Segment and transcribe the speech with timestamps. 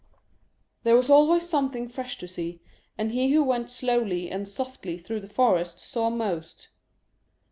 [0.81, 2.59] There was always something fresh to see,
[2.97, 6.69] and he who went slowly and softly through the forest saw most.